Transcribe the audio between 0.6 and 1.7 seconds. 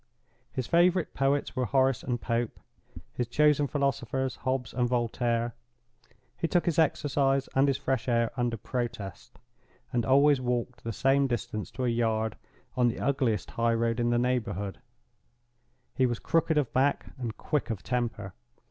favorite poets were